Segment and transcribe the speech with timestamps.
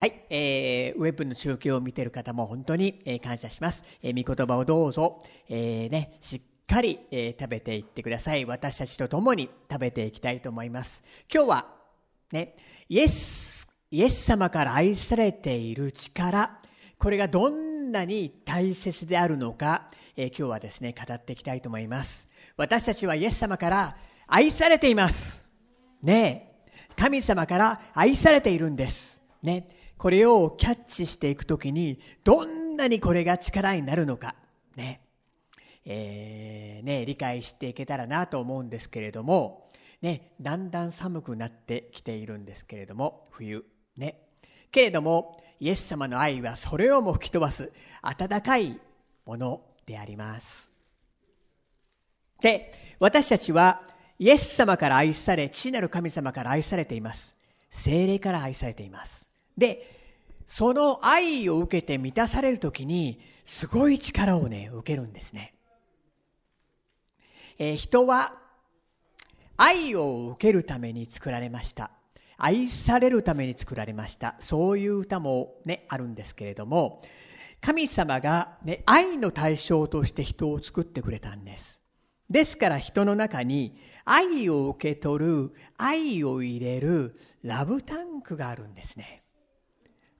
[0.00, 3.82] はい、えー、ウェブの中継を見ている方も本当に、えー感謝します。
[4.00, 8.44] えー、御言葉をどうぞ、えーね、しっかり、えー食べていってください。
[8.44, 11.02] 私たちと共に食べていきたいと思います。
[11.34, 11.74] 今日は、
[12.30, 12.54] ね、
[12.88, 16.60] イエス、イエス様から愛されている力、
[17.00, 22.28] これがどんなに大切であるのか、えー今日はですね、語っていきたいと思います。
[22.56, 23.96] 私たちはイエス様から
[24.28, 25.44] 愛されています。
[26.04, 26.54] ね、
[26.94, 29.20] 神様から愛されているんです。
[29.42, 29.68] ね、
[29.98, 34.36] これをキャッチしていくときに、どんなにこれが力になるのか、
[34.76, 35.00] ね、
[35.84, 39.68] えーね、理解していけたらなと思うんですけれども、
[40.00, 43.64] ね、だんだん寒くなってきているんですけれども、冬、
[43.96, 44.20] ね。
[44.70, 48.78] けれども、イエス様の愛はそれをも吹き飛ばす温かい
[49.26, 50.72] ものであります。
[52.40, 53.82] で、私たちは
[54.20, 57.36] イエス様から愛され、父なる神様から愛されています。
[57.70, 59.27] 精霊から愛されています。
[59.58, 59.86] で、
[60.46, 65.54] その愛を受けて満たされるときに、すごい力をね、受けるんですね。
[67.58, 68.38] えー人は
[69.56, 71.90] 愛を受けるために作られました。
[72.36, 74.36] 愛されるために作られました。
[74.38, 77.02] そういう歌もね、あるんですけれども、
[77.60, 81.82] 神様がね、愛の対象として人を作ってくれたんです。
[82.30, 89.24] ですから人の中に愛を受け取る、愛を入れるラブタンクがあるんですね。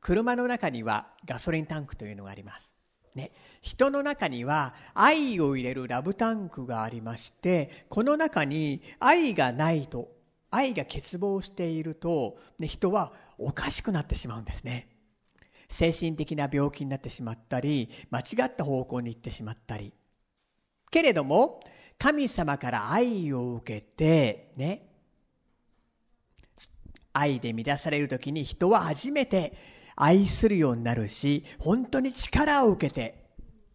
[0.01, 2.77] 車の中にはガソリンタンクというのがあります。
[3.15, 3.33] ね、
[3.63, 10.09] 人の中には愛を入れるラブタンクがありまして、この中に愛がないと、
[10.51, 14.89] 愛が欠乏していると、ね、人はおかしくなってしまうんですね。
[15.69, 19.93] 精神的な病気になってしまったり、間違った方向に行ってしまったり。
[20.91, 21.61] けれども、
[21.99, 24.89] 神様から愛を受けて、ね、
[27.13, 29.55] 愛で満たされるときに人は初めて
[30.01, 33.27] 愛するようになるし、本当に力を受けて、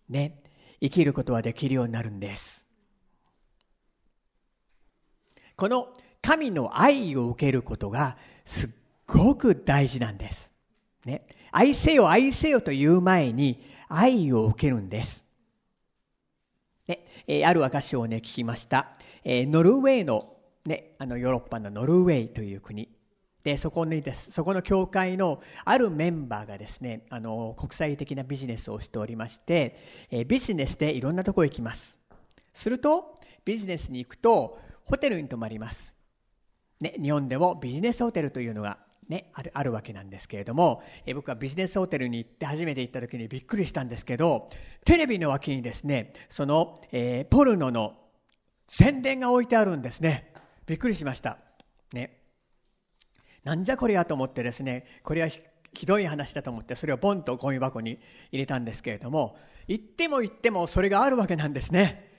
[0.10, 0.42] ね、
[0.82, 2.66] 生きることはできるようになるんです。
[5.56, 5.88] この
[6.22, 8.70] 神の愛を受けることがすっ
[9.06, 10.52] ごく大事なんです。
[11.06, 15.26] ね、愛せよ愛せよという前に愛を受けるんです。
[16.88, 18.94] ねえーある証をね聞きました、
[19.24, 20.34] えノルウェーの,、
[20.66, 22.90] ね、あのヨーロッパのノルウェーという国
[23.44, 24.32] でそこにです。
[24.32, 29.76] そこの教会のあるメンバーがですねあの国際的なビジネスをしておりまして、
[30.12, 32.00] えビジネスでいろんなとこへ行きます。
[32.54, 35.94] するとビジネスに行くとホテルに泊まります。
[36.80, 38.78] ね、日本でもビジネスホテルというのが、
[39.10, 44.50] ね、あるあるわけなんですけれども、え僕はビジネスホテルに行って初めて行った時にびっくりしたんですけど
[44.86, 47.96] テレビの脇にですねその、えーポルノの
[48.70, 50.32] 宣伝が置いてあるんですね。
[50.66, 51.53] びっくりしました。
[53.44, 58.00] なんじゃこりゃと思ってですねこれはひどい話だと思ってそれをボンとゴミ箱に
[58.32, 59.36] 入れたんですけれども
[59.68, 62.12] 行っても行ってもそれがあるわけなんですね。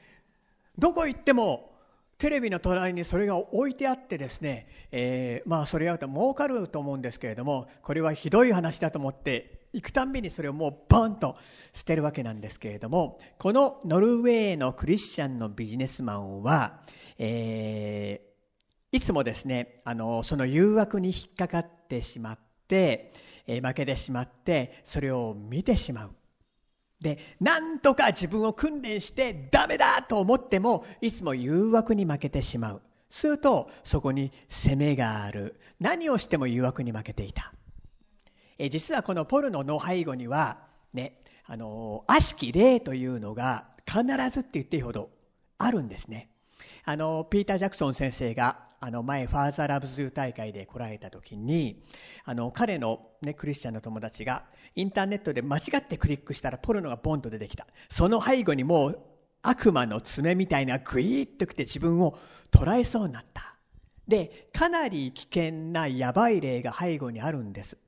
[0.78, 1.72] どこ行っても
[2.18, 11.36] テレビの隣にそれが置いてあってですね、えーまあそれやると儲かると思うんですけれどもこれはひどい話だと思って行くたんびにそれをもうバンと
[11.72, 16.80] 捨てるわけなんですけれどもこのノルウェーのクリスチャンのビジネスマンは、
[17.18, 18.20] え
[18.94, 22.38] いつもですねあのその誘惑に引っかかってしまっ
[22.68, 23.12] て、
[23.46, 26.10] え負けてしまってそれを見てしまう
[27.04, 32.82] で、なんとか自分を訓練してダメだと思っても、いつも誘惑に負けてしまう。
[33.10, 35.60] すると、そこに責めがある。
[35.78, 37.52] 何をしても誘惑に負けていた。
[38.58, 45.10] え実はこのポルノの背後には、ね、あの、悪しき霊というのが必ずって言っていいほど
[45.58, 46.30] あるんですね。
[46.86, 51.82] あの、ピーター・ジャクソン先生が、あの、前、ファーザー・ラブズ・ユー大会で来られた時に、
[52.24, 57.66] あの、彼のね、クリスチャンの友達が、インターネットで間違ってクリックしたらポルノがボンと出てきた。
[57.88, 59.00] その背後にもう、
[59.40, 62.18] 悪魔の爪みたいなグイーッと来て自分を
[62.50, 63.56] 捉えそうになった。
[64.06, 67.78] で、かなり危険なやばい霊が背後にあるんです。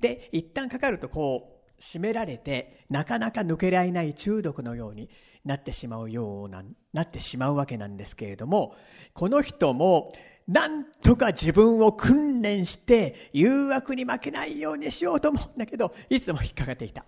[0.00, 5.10] で、一旦かかるとこう、締められて、なかなか抜けられない中毒のように
[5.46, 8.76] なってしまうような、なってしまうわけなんですけれども、
[9.14, 10.12] この人も、
[10.48, 17.04] なんとか自分を訓練して誘惑に負けないようにしようと思うんだけど、いつも引っかかっていた。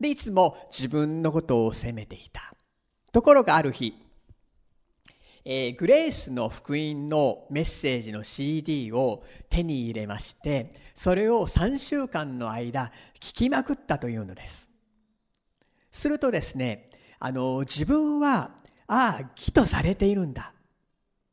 [0.00, 2.54] で、いつも自分のことを責めていた。
[3.12, 3.94] ところがある日、
[5.44, 14.68] えーグレースの福音のメッセージの CD を手に入れまして、それを3週間の間聞きまくったというのです。
[15.92, 16.90] するとですね、
[17.24, 18.50] あの、自分は、
[18.86, 20.52] ああ、義とされているんだ。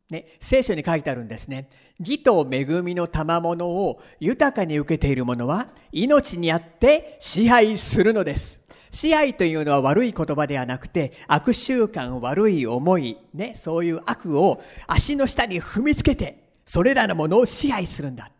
[0.09, 1.69] ね、聖書に書いてあるんですね。
[1.99, 8.61] 義と恵みの賜物を豊かに受けている者は命にあって支配するのです。
[8.91, 18.31] 支配というのは悪い言葉ではなくて、悪習慣、悪い思い、ね、そういう悪を足の下に踏みつけて、それらのものを支配するんだ。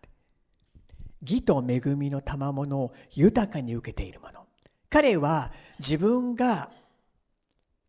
[1.22, 4.48] 義と恵みの賜物を豊かに受けている者。
[4.90, 6.70] 彼は自分が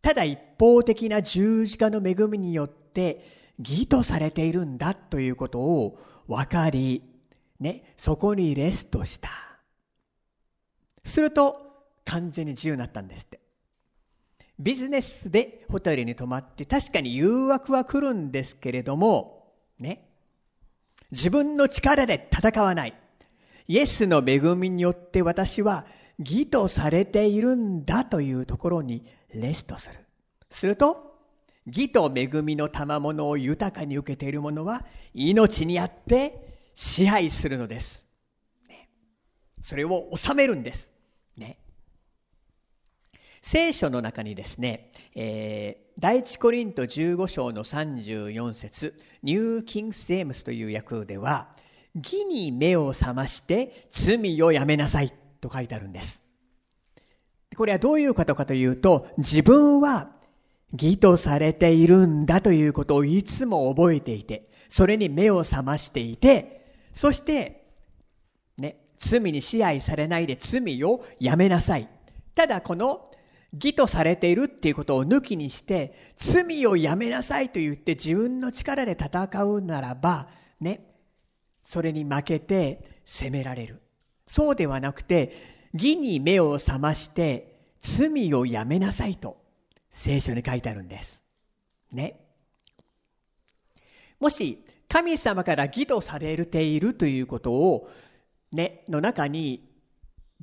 [0.03, 3.25] ただ一方的な十字架の恵みによって
[3.59, 7.03] 義とされているんだということを分かり、
[7.61, 9.31] ね、そこにレストした。
[11.05, 11.61] すると
[12.05, 13.41] 完全に自由になったんですって。
[14.59, 20.09] ビジネスでホテルに泊まって確かに誘惑は来るんですけれども、ね、
[21.11, 22.95] 自分の力で戦わない。
[23.69, 25.87] イエスの恵みによって私は
[26.19, 29.05] 義とされているんだというところに
[29.35, 29.99] レストする。
[30.51, 31.13] すると、
[31.67, 38.07] 義と恵みの賜物を豊かに受けている者は命にあって支配するのです。
[38.69, 38.89] ね、
[39.61, 40.93] それを収めるんです。
[41.37, 41.59] ね、
[43.43, 51.55] 聖書の中にですね、えー、第一コリント15章の34節ニュー・キングス・ジェームスという訳では、
[51.95, 55.13] 義に目を覚まして罪をやめなさい
[55.43, 56.23] と書いてあるんです。
[57.57, 60.11] これはどういうことかというと、自分は
[60.73, 67.67] 義とされているんだということをいつも覚えていて、それに目を覚ましていて、そして、
[68.57, 71.89] ね、罪に支配されないで罪をやめなさい。
[72.35, 73.11] ただこの
[73.53, 80.29] 義とされているっていうことを抜きにして、罪をやめなさいと言って自分の力で戦うならば、
[80.59, 80.87] ね、
[81.63, 83.83] それに負けて責められる。
[84.27, 85.33] そうではなくて、
[85.73, 89.43] 義に目を覚まして罪をやめなさいと
[89.91, 91.23] 聖書に書いてあるんです。
[91.91, 92.21] ね。
[94.21, 97.91] もし神様から義とされているということを、
[98.53, 99.69] ね、の中に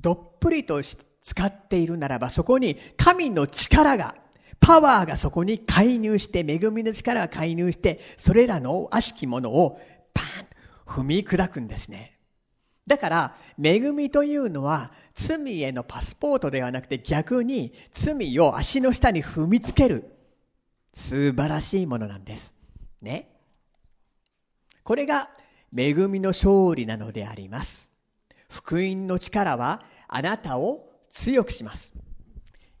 [0.00, 4.16] どっぷりと使っているならば、そこに神の力が、
[4.58, 9.80] パワーがそこに介入して、恵みの力が介入して、それらの悪しきものを
[10.14, 10.46] パーン
[10.84, 12.18] 踏み砕くんですね。
[12.86, 20.16] だから、恵みというのは、罪へのパスポートではなくて逆に罪を足の下に踏みつける
[20.94, 22.54] 素晴らしいものなんです。
[23.02, 23.28] ね。
[24.82, 25.30] これが
[25.76, 27.90] 恵みの勝利なのであります。
[28.48, 31.92] 福音の力はあなたを強くします。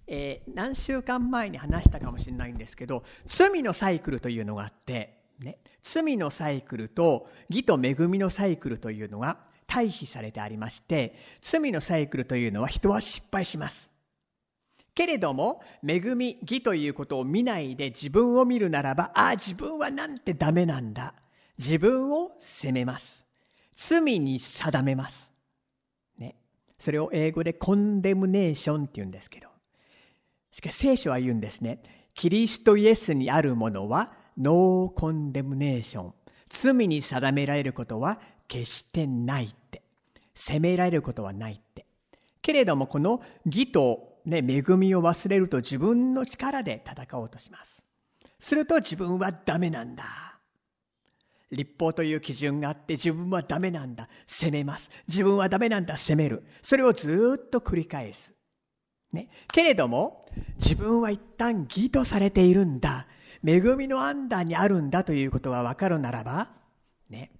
[0.06, 9.38] えー、何週間前に話したかもしれないんですけど、罪のサイクルというのがあって、ね、罪のサイクルと義と恵みのサイクルというのが
[9.70, 13.92] 対比されてありまして、罪のサイクルというのは人は失敗します。
[14.96, 21.14] けれども、恵み、義ということを見ないで自分を見るならば、ああ、自分はなんてダメなんだ。
[21.56, 23.24] 自分を責めます。
[23.76, 25.32] 罪に定めます。
[26.18, 26.34] ね。
[26.76, 29.48] それを英語でコンデムネーションって言うんですけど。
[30.50, 31.80] しかし聖書は言うんですね。
[32.14, 36.14] キリストイエスにあるものはノーコンデムネーション。
[36.48, 39.80] 罪に定められることは決してないって。
[40.34, 41.86] 責められることはないって。
[42.42, 47.86] けれどもこの義と、ね、恵みを忘れると自分の力で戦おうとします。
[48.38, 50.04] すると自分はダメなんだ。
[51.52, 54.08] 立法という基準があって自分はダメなんだ。
[54.26, 54.90] 責めます。
[55.08, 55.96] 自分はダメなんだ。
[55.96, 56.44] 責める。
[56.62, 58.34] それをずっと繰り返す。
[59.12, 59.28] ね。
[59.52, 60.26] けれども、
[60.56, 63.06] 自分は一旦義とされているんだ。
[63.46, 66.50] 恵みのアンダーにあるんだということがわかるならば、
[67.08, 67.32] ね。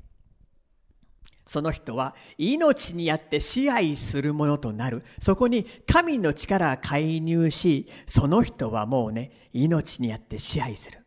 [1.50, 5.02] その人は命にあって支配するものとなる。
[5.20, 11.00] そこに神の力が介入し、その人はもうね、命にあって支配する。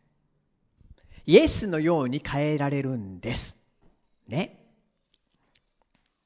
[1.26, 3.58] イエスのように変えられるんです。
[4.28, 4.60] ね。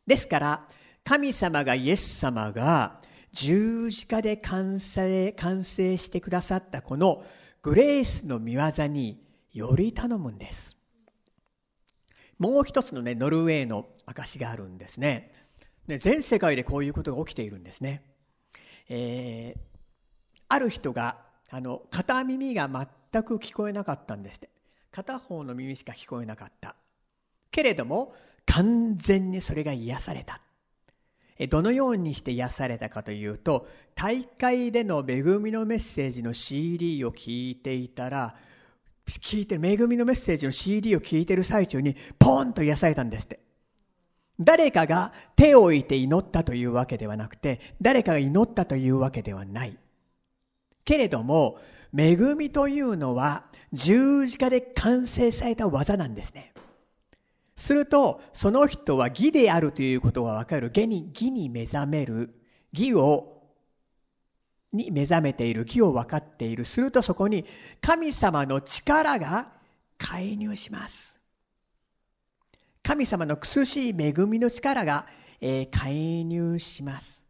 [0.07, 0.67] ですから、
[1.03, 2.99] 神様がイエス様が
[3.33, 7.23] 十字架で完成、完成してくださったこの
[7.61, 9.21] グレースの見業に
[9.53, 10.75] より頼むんです。
[12.39, 15.31] もう一つのね、ノルウェーの証があるんですね。
[15.87, 18.03] ね全世界でこういうことが起きているんですね。
[18.89, 19.59] えー、
[20.47, 21.17] ある人が、
[21.49, 24.49] あの、片耳が全く聞こえなかったんですって。
[24.91, 26.75] 片方の耳しか聞こえなかった。
[27.51, 28.13] けれども、
[28.45, 30.41] 完全にそれが癒された。
[31.49, 38.35] どのようにして癒されたかというと、大会での恵みのメッセージの CD を聞いていたら、
[39.05, 43.39] 聞いて、恵みのメッセージの CD を聞いてる最中に、ポンと癒されたんですって。
[44.39, 49.77] 誰かが手を置いて祈ったというわけではなくて、誰かが祈ったというわけではない。
[50.85, 51.57] けれども、
[51.97, 56.53] 恵みというのは十字架で完成された技なんですね。
[57.55, 60.67] すると、その人は義であるということがわかる。
[60.73, 62.35] 義に、義に目覚める。
[62.71, 63.41] 義を、
[64.71, 65.61] に目覚めている。
[65.61, 66.65] 義を分かっている。
[66.65, 67.45] するとそこに
[67.81, 69.51] 神様の力が
[69.97, 71.16] 介入します。
[72.87, 75.07] 神様の苦しい恵みの力が、
[75.41, 77.27] えー、介入します。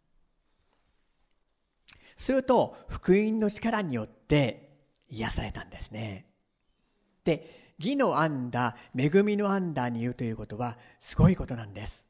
[2.16, 4.70] すると、福音の力によって
[5.10, 6.28] 癒されたんですね。
[7.24, 12.06] で、義の編んだ、恵みの編んだに言うということは、すごいことなんです。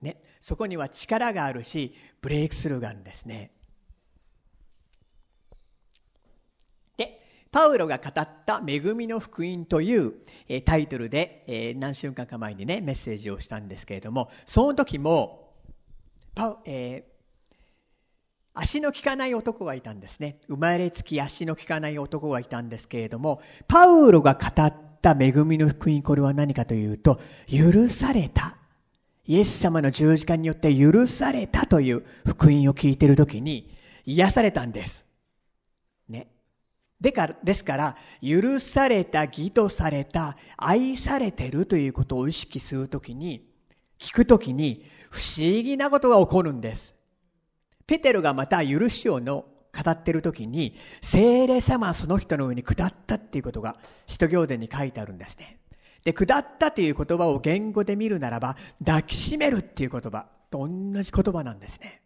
[0.00, 3.50] ね、そこには力があるし、ブレイクスルーがあるんですね。
[6.96, 7.20] で、
[7.52, 10.14] パウロが語った恵みの福音という、
[10.64, 15.54] タイトルで、何週間か前にね、メッセージをしたんですけれども、その時も、
[16.34, 17.10] パえー
[18.52, 20.40] 足の利かない男がいたんですね。
[20.48, 28.56] 生まれつき足の利かない男がいたんですけれども、パウロが語った恵みの福音、これは何かというと、許された。
[29.24, 33.72] イエス様の十字架によって許されたという福音を聞いているときに、
[34.04, 35.06] 癒されたんです。
[36.08, 36.26] ね。
[37.00, 43.48] でか、ですから、許された、義とされた、愛されてるということを意識するときに、
[43.98, 46.94] 聞くときに、不思議なことが起こるんです。
[47.86, 53.76] ペテロがまた許しをの語っている時に、聖霊様はその人の上に下ったっていうことが、
[54.06, 55.58] 使徒行伝に書いてあるんですね。
[56.04, 62.02] で、下ったという言葉を言語で見るならば、抱きしめるっていう言葉と同じ言葉なんですね。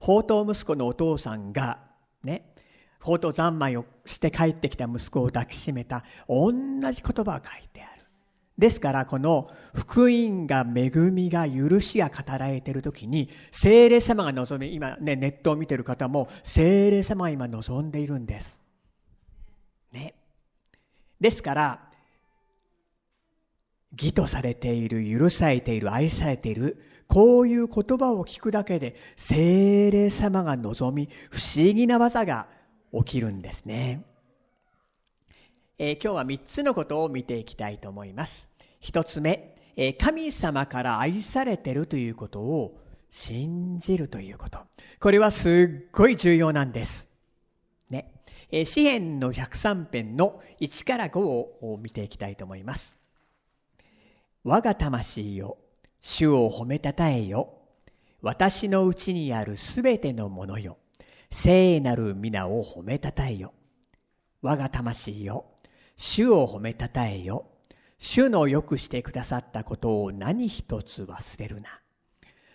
[0.00, 1.78] 宝刀息子のお父さんが、
[2.22, 2.52] ね、
[3.00, 7.98] 宝刀三昧をして帰ってきた息子を抱きしめた、同じ言葉が書いてある。
[8.58, 18.60] ですから、この福音が、恵みが、許しが語られているときに、精霊様が望み、今ね、ネットを見てる方も、精霊様が今望んでいるんです。
[19.92, 20.14] ね。
[21.20, 21.88] ですから、
[23.92, 32.48] 義とされている、許されている、愛されている、こういう言葉を聞くだけで、精霊様が望み、不思議な技が
[32.92, 34.04] 起きるんですね。
[35.78, 38.50] えー、今日は3つのことを見ていきたいと思います。
[38.82, 42.80] 1つ目、えー、神様から愛されてるということを
[43.10, 44.60] 信じるということ。
[45.00, 47.08] これはすっごい重要なんです。
[47.90, 48.12] ね。
[48.50, 52.98] えー、詩篇の103編の1から5を見ていきたいと思います。
[54.42, 55.58] 我が魂よ、
[56.00, 57.54] 主を褒めたたえよ。
[58.20, 60.76] 私のうちにあるすべてのものよ。
[61.30, 63.52] 聖なる皆を褒めたたえよ。
[64.42, 65.46] 我が魂よ、
[65.96, 67.46] 主を褒めたたえよ。
[67.98, 71.80] 主のよくしてくださったことを何一つ忘れるな。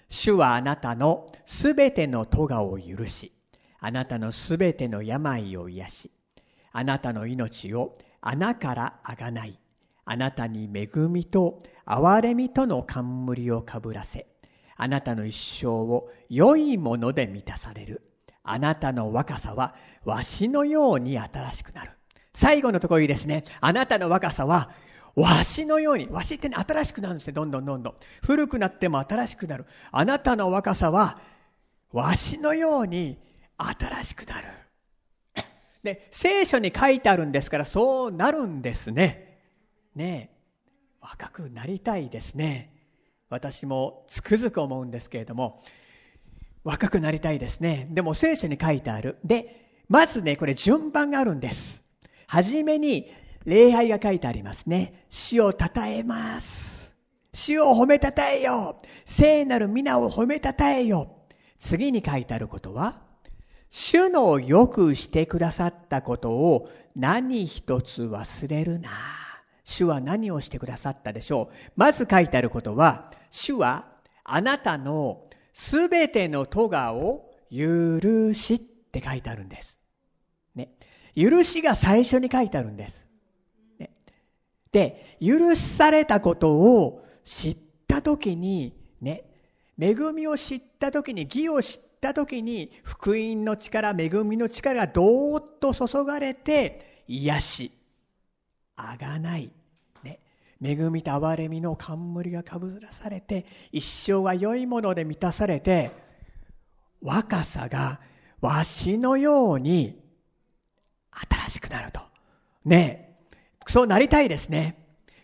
[0.08, 3.34] 主はあなたのすべての咎を許し、
[3.80, 6.12] あなたのすべての病を癒し、
[6.72, 9.60] あなたの命を穴からあがない、
[10.06, 14.28] あなたに恵みと憐れみとの冠をかぶらせ、
[14.78, 18.13] あなたの一生を良いもので満たされる。
[18.44, 19.74] あなたの若さは
[20.06, 21.92] わしのように新しくなる。
[22.34, 23.44] 最後のところいいですね。
[23.62, 24.72] あなたの若さは、
[25.16, 27.34] わしのように、わしってね、新しくなるんですね。
[27.34, 27.96] どんどんどんどん。
[28.24, 29.66] 古くなっても新しくなる。
[29.92, 31.22] あなたの若さは、
[31.92, 33.20] わしのように
[33.58, 34.48] 新しくなる。
[35.84, 39.38] で、聖書に書いてあるんですから、そうなるんですね。
[39.96, 40.34] ねえ。
[41.02, 42.74] 若くなりたいですね。
[43.30, 45.62] 私もつくづく思うんですけれども、
[46.64, 47.88] 若くなりたいですね。
[47.92, 49.18] でも聖書に書いてある。
[49.24, 51.84] で、まずね、これ順番があるんです。
[52.28, 53.12] はじめに
[53.46, 55.06] 礼拝が書いてありますね。
[55.10, 56.96] 死を称えます。
[57.34, 58.78] 死を褒めたたえよ。
[59.06, 61.18] 聖なる皆を褒めたたえよ。
[61.58, 63.02] 次に書いてあることは、
[63.70, 68.90] 主のよくしてくださったことを何一つ忘れるな。
[69.64, 71.56] 主は何をしてくださったでしょう。
[71.76, 73.88] まず書いてあることは、主は
[74.24, 79.80] あなたのすべての咎を許しって書いてあるんです。
[80.56, 80.70] ね。
[81.16, 83.08] 許しが最初に書いてあるんです。
[83.78, 83.92] ね、
[84.72, 87.58] で、許されたことを知っ
[87.88, 89.26] たときに、ね、
[89.80, 97.72] 恵みを知ったときに、義を知ったときに、福音の力、恵みの力がどーっと注がれて、癒し、
[98.76, 99.52] あがない、
[100.64, 105.92] 恵みと憐れみの冠がかぶらされて、一生が良いもので満たされて、
[107.02, 108.00] 若さが
[108.40, 110.02] わしのように
[111.12, 112.02] 新しくなると。
[112.66, 113.18] ね
[113.68, 114.78] そうなりたいですね。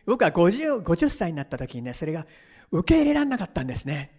[0.06, 2.26] 僕は 50, 50歳になった時にね、それが
[2.72, 4.12] 受け入れられなかったんですね。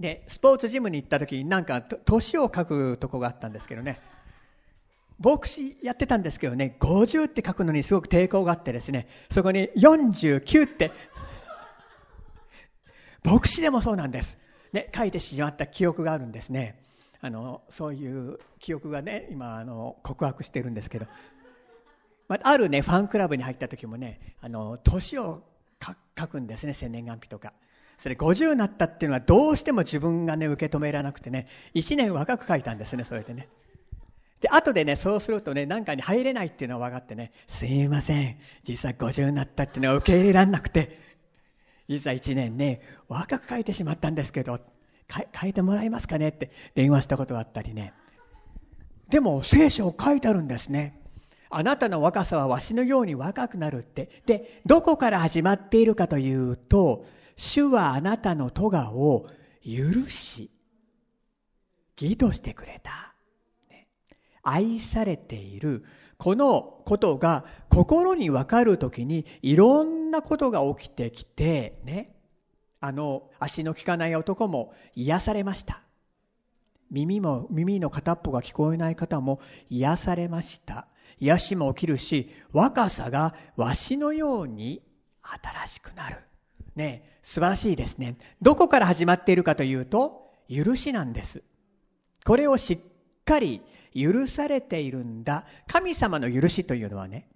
[0.00, 4.00] で、スポーツジムに行った時になんか年を書くとこがあったんですけどね。
[5.24, 10.92] 牧師やってたんですけどね、50って書くのにすごく抵抗があってですね、そこに49って、
[13.24, 14.36] 牧師でもそうなんです。
[14.74, 16.78] ね、書いてしまった記憶があるんですね。
[17.22, 21.06] あのそういう記憶がね、今あの告白してるんですけど、
[22.28, 25.42] まあ、あるね、ファンクラブに入った時もね、あの年を
[26.18, 27.54] 書くんですね、生年月日とか。
[27.96, 33.48] それ50になったっていうのはどうしても自分がね、受け止められなくてね、1年若く書いたんですね、それでね。
[34.44, 40.98] で、後でね、そうするとね、なんかに入れないっていうのは分かってね、すいません、実は50になったっていうのは受け入れられなくて、
[41.88, 44.60] 実は1年ね、若く書いてしまったんですけど、
[45.40, 47.94] 書いてもらえますかねって電話したことがあったりね。
[49.08, 51.00] でも聖書を書いてあるんですね。
[51.48, 54.10] あなたの若さはわしのように若くなるって。
[54.26, 59.26] で、どこから始まっているかというと、主はあなたの咎を
[59.64, 60.50] 許し、
[61.98, 63.13] 義としてくれた。
[64.44, 65.84] 愛されている。
[66.18, 72.14] このことが心にわかるときにいろんなことが起きてきて、ね。
[72.80, 75.82] あの足の利かない男も癒されました。
[76.90, 80.86] 耳も、耳の片っぽが聞こえない方も癒されました。
[81.18, 84.82] 癒しも起きるし、若さがわしのように
[85.22, 86.18] 新しくなる。
[86.76, 88.16] ね、素晴らしいですね。
[88.42, 91.42] どこから始まっているかというと、許しなんです。
[92.24, 92.93] これをしって
[93.24, 93.62] かり
[93.94, 95.46] 許されているんだ。
[95.66, 97.28] 神様の許しというのはね、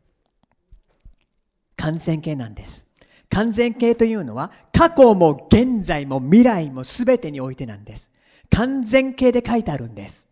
[1.76, 2.86] 完全形なんです。
[3.30, 8.10] 完全形というのは、過去も現在も未来も全てにおいてなんです。
[8.50, 10.26] 完全形で書いてあるんです。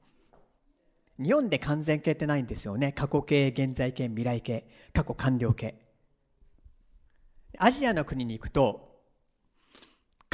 [1.22, 2.92] 日本で完全形ってないんですよね。
[2.92, 5.74] 過去形、現在形、未来形、過去完了形。
[7.58, 8.95] アジアの国に行くと、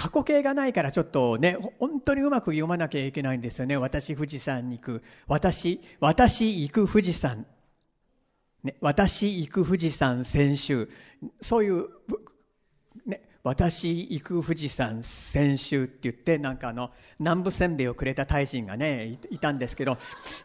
[0.02, 3.76] 過去形がないからちょっとね、本当にうまく読まなきゃいけないんですよね。
[3.76, 5.02] 私富士山に行く。
[5.28, 7.46] 私、私行く富士山。
[8.64, 10.88] ね、私行く富士山先週。
[11.40, 11.86] そういう、
[13.06, 16.90] ね、私行く富士山先週って言って、なんかあの、
[17.20, 19.98] 南部せんべいをくれた大臣がね、いたんですけど、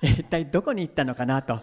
[0.03, 1.61] 一体どこに行ったのかなと。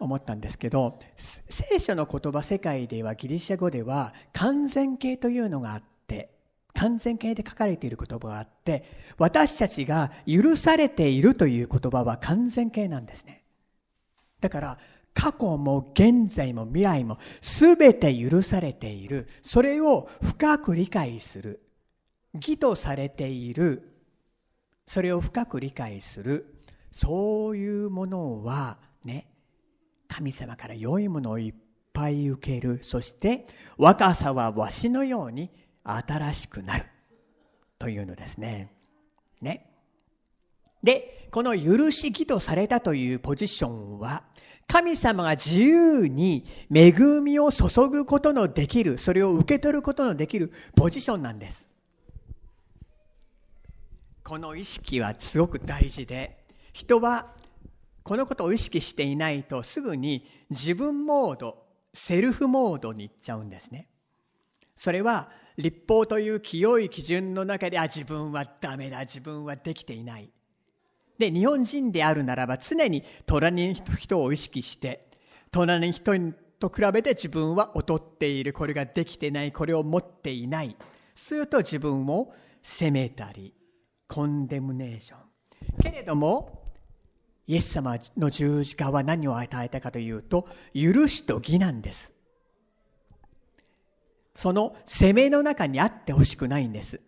[0.00, 6.30] 思ったんですけど聖書の言葉世界ではギリシャ語では完全形というのがあって
[6.74, 8.84] 完全形で書かれている言葉があって
[9.18, 13.42] 私たちが許されているという言葉は完全形なんですね。
[14.40, 14.78] だから
[15.14, 19.28] 過去も現在も未来も全て許されている。
[19.42, 21.60] それを深く理解する。
[22.34, 23.92] 義とされている。
[24.86, 26.64] それを深く理解する。
[26.90, 29.26] そういうものはね
[30.08, 31.54] 神様から良いものをいっ
[31.92, 32.78] ぱい受ける。
[32.82, 33.46] そして
[33.76, 35.50] 若さはわしのように
[35.84, 36.86] 新しくなる。
[37.78, 38.72] というのですね。
[39.40, 39.68] ね。
[40.82, 44.22] で、この許し義とされたというポジションは、
[44.68, 46.92] 神様が自由に恵
[47.22, 51.68] みを注ぐことのできる、それを受け取ることのできるポジションなんです。
[54.24, 57.34] この意識はすごく大事で、人は
[58.02, 61.64] このことを意識していないとすぐに自分モード、
[61.94, 63.88] セルフモードに行っちゃうんですね。
[64.76, 70.30] それは立法という清い基準の中で、あ、自分はダメだ、自分はできていない。
[71.18, 75.08] で、日本人であるならば常に隣の人を意識して、
[75.50, 76.12] 隣の人
[76.58, 80.76] と比べて自分は劣っている、これができてない、これを持っていない。
[81.14, 83.54] すると自分を責めたり、
[84.08, 85.18] コンデムネーション。
[85.82, 86.62] けれども、
[87.46, 92.12] イエス様の十字架は何を与えたかというと、許しと義なんです。
[94.34, 97.00] その責めの中にあってほしくないんです。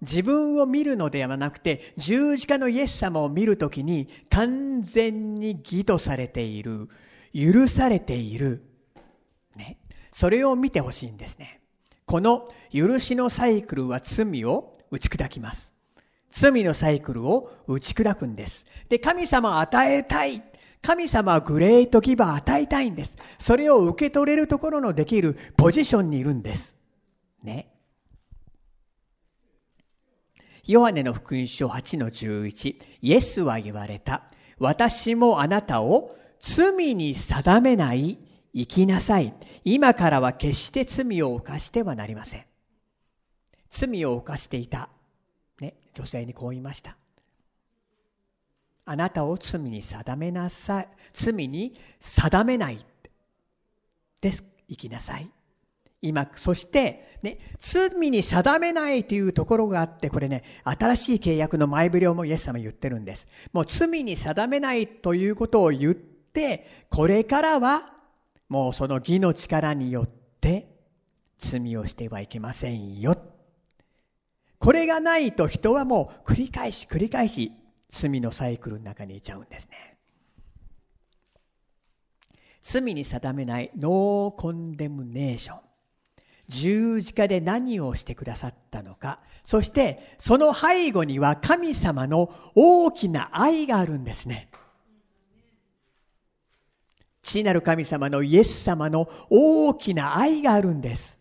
[0.00, 6.88] 自分を見るのではなくて、十字架のイエス様を見るときに、完全に義とされている、
[7.34, 8.62] 許されている、
[9.56, 9.78] ね。
[10.12, 11.60] それを見てほしいんですね。
[12.06, 15.74] この許しのサイクルは罪を打ち砕きます。
[16.30, 18.66] 罪のサイクルを打ち砕くんです。
[18.88, 20.42] で、神様を与えたい。
[20.82, 23.16] 神様はグレートギバー与えたいんです。
[23.38, 26.76] それを受け取れるところのできるポジションにいるんです。
[27.42, 27.72] ね。
[30.68, 34.24] ヨハネの福音書8の11、イエスは言われた。
[34.58, 38.18] 私もあなたを罪に定めない
[38.54, 39.32] 生きなさい。
[39.64, 42.44] 今からは決して罪を犯してはなりません。
[43.70, 44.90] 罪を犯していた。
[45.58, 46.97] ね、女性にこう言いました。
[48.90, 50.88] あなたを罪に定めなさい。
[51.12, 52.82] 罪に定めない。
[54.22, 54.42] です。
[54.66, 55.28] 生きなさい。
[56.00, 63.28] 今、そして、ね、罪に定めないというところがあって、これね、新しい契約の前触れをもイエス様言ってるんです。
[63.52, 67.92] もう罪に定めないということを言って、これからは、
[68.48, 70.08] もうその義の力によっ
[70.40, 70.74] て、
[71.36, 73.18] 罪をしてはいけませんよ。
[74.58, 77.52] これがないと人はもう繰り返し繰り返し
[77.88, 79.96] 罪のサイクルの中にいちゃうんですね。
[82.62, 85.60] 罪に定めないノーコンデムネーション。
[86.48, 89.20] 十字架で何をしてくださったのか。
[89.42, 94.50] そしてその背後には神様の大きな愛があるんですね。
[97.22, 101.20] 父なる神様のイエス様の大きな愛があるんです。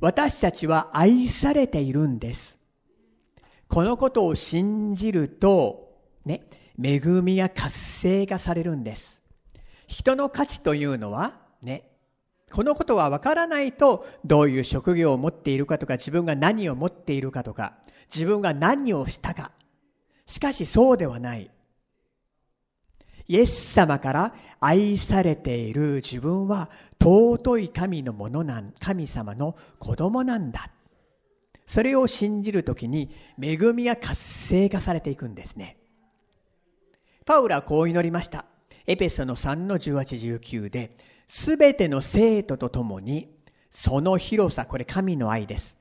[0.00, 2.60] 私たちは愛されているんです。
[3.68, 5.89] このことを信じると、
[6.24, 6.42] ね、
[6.82, 9.22] 恵みが活性化されるんです。
[9.86, 11.90] 人の価値というのは、ね、
[12.52, 17.74] このことはわからないと、どういう職業を持っているかとか、自分が何を持っているかとか、
[18.12, 19.52] 自分が何をしたか。
[20.26, 21.50] しかしそうではない。
[23.28, 26.68] イエス様から愛されている自分は
[27.00, 30.70] 尊い神のものなん、神様の子供なんだ。
[31.66, 35.79] それを信じるときに恵みが活性化されていくんですね。
[37.30, 38.44] パウラはこう祈りました。
[38.88, 40.96] エペソの3の18、19で、
[41.28, 43.30] すべての生徒と共に、
[43.70, 45.76] その広さ、これ神の愛です。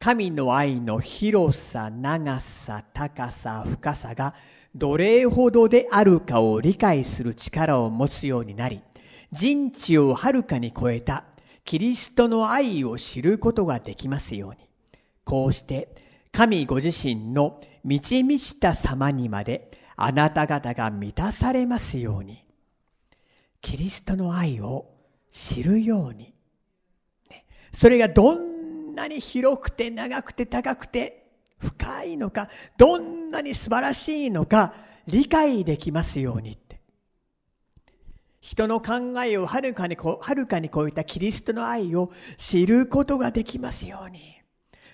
[0.00, 4.34] 神の愛の広さ、長さ、高さ、深さが
[4.74, 8.82] どれほどであるかを理解する力を持つようになり、
[9.30, 11.22] 人知をはるかに超えた
[11.64, 14.68] キリストの愛を知ることができますように。
[15.24, 15.94] こうして
[16.32, 19.67] 神ご自身の満ち満ちた様にまで
[20.00, 22.44] あなた方が満たされますように。
[23.60, 24.86] キリストの愛を
[25.32, 26.32] 知るように。
[27.72, 31.26] それがどんなに広くて長くて高くて
[31.58, 34.72] 深いのか、どんなに素晴らしいのか
[35.06, 36.80] 理解できますようにって。
[38.40, 44.38] 人の考えをはるかにはるかに超えたキリストの愛を知ることができますように。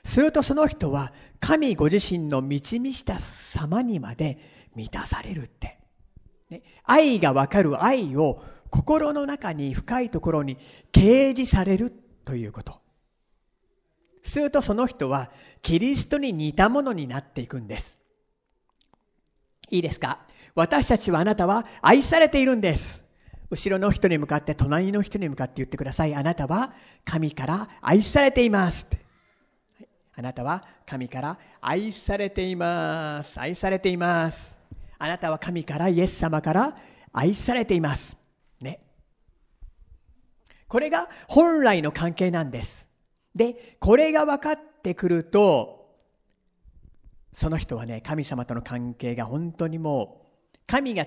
[0.02, 4.38] するとその人は神ご自身の満ち満ちた様にまで
[4.74, 5.78] 満たされるって。
[6.50, 10.56] ね、愛がわかる愛を心の中に深いところに
[10.92, 11.92] 掲示される
[12.24, 12.80] ということ。
[14.22, 15.30] するとその人は
[15.62, 17.98] キリストに似たものになっていくんです。
[19.70, 20.20] いいですか？
[20.54, 23.04] 私たちはあなたは愛されているんです。
[23.50, 26.14] 後ろの人に向かって隣の人に向かって言ってください。
[26.14, 26.72] あなたは
[27.04, 28.86] 神から愛されています。
[30.16, 33.38] あなたは神から愛されています。
[33.38, 34.63] 愛されています。
[35.04, 36.76] あなたは神から、イエス様から
[37.12, 38.16] 愛されています。
[38.62, 38.80] ね。
[40.66, 42.88] これが本来の関係なんです。
[43.34, 45.94] で、これが分かってくると、
[47.34, 50.22] その人はね、神様との関係が本当にも
[50.54, 51.04] う、神が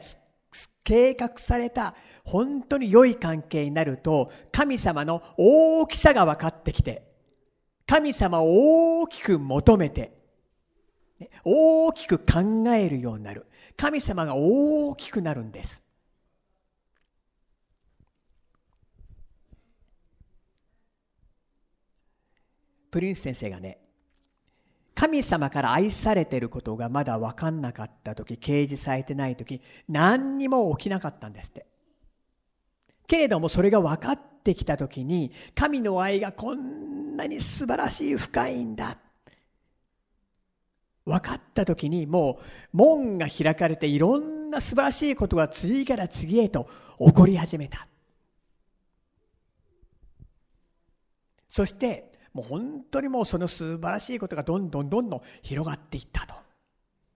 [0.84, 7.02] 計画された本当に良い関係になると、神様の大きさが分かってきて、
[7.88, 10.16] 神様を大きく求めて、
[11.43, 13.45] 大きく考えるようになる。
[13.75, 15.84] 神様が大きくなるんです。
[22.91, 23.80] プリンス先生がね、
[24.95, 31.67] 神様から愛されてることがまだ分かんなかった時、掲示されてない時、何にも起きなかったんですって。
[33.06, 38.97] けれどもそれが分かってきた時に、神の愛がこんなに素晴らしい、深いんだ。
[41.08, 42.43] 分かった時にもう
[42.74, 47.88] 門が開かれていろんな素晴らしいことが次から次へと起こり始めた。
[51.48, 56.36] そしてもう本当にもうその素晴らしいことがどんどんどんどん広がっていったと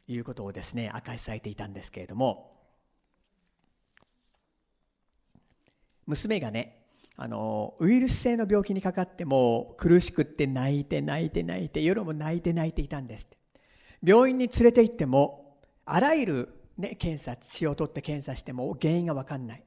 [0.07, 2.49] いうことをですね明かしされていたんですけれども
[6.07, 6.81] 娘がね
[7.17, 13.40] あのウイルス性の病気にかかっても苦しくって泣いて泣いて泣いて夜も泣いて泣いていたんですって
[14.03, 19.63] 病院に連れて行ってもあらゆる、ね、検査血を取って検査しても原因が分かんない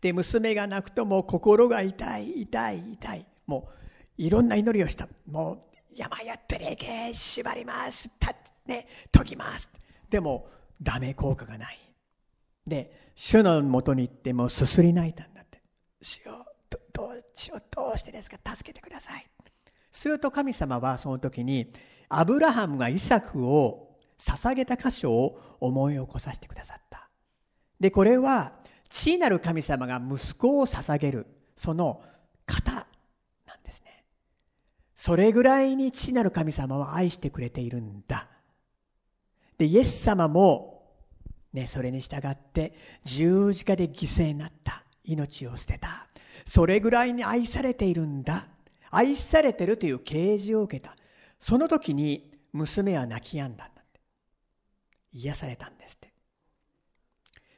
[0.00, 3.78] で娘が泣くとも心が痛い痛い痛いもう
[4.18, 5.08] いろんな祈りをした。
[5.30, 5.60] もう、
[5.94, 8.10] 山やって霊系縛ります。
[8.18, 8.34] た
[8.66, 9.70] ね、解きます。
[10.10, 10.48] でも、
[10.82, 11.78] ダメ効果がない。
[12.66, 15.62] で、主のもとに行ってもすすり泣いたんだって。
[16.02, 16.44] 主よ、
[16.92, 18.38] ど主をどうしてですか？
[18.56, 19.26] 助けてください。
[19.98, 21.72] すると神様はその時に、
[22.08, 27.08] アブラハムがイサクを捧げた箇所を思い起こさせてくださった。
[27.80, 28.52] で、これは、
[28.88, 32.02] 父なる神様が息子を捧げる、その
[32.46, 32.88] 型
[34.98, 38.26] それぐらいに父なる神様は愛してくれているんだ。
[39.56, 40.82] で、イエス様も、
[41.52, 44.82] ね、それに従って十字架で犠牲になった。
[45.04, 46.08] 命を捨てた。
[46.44, 48.48] それぐらいに愛されているんだ。
[48.90, 50.96] 愛されてるという啓示を受けた。
[51.38, 54.00] その時に娘は泣き止んだんだって。
[55.12, 56.12] 癒されたんですって。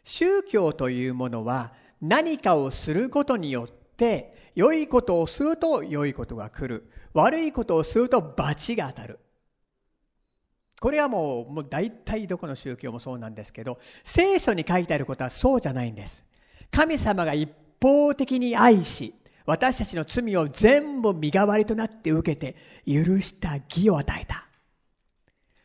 [0.02, 6.90] 宗教というものは何かをすることによって良いことをすると良いことが来る。
[7.12, 9.18] 悪いことをすると罰が当たる。
[10.80, 16.24] これはもう、もう大体どこの宗教もそうなんですけど、聖書に書いてあることはそうじゃないんです。
[16.70, 17.50] 神様が一
[17.82, 19.14] 方的に愛し、
[19.46, 24.46] 私たちの罪を全部身代わりとなって受けて許した義を与えた。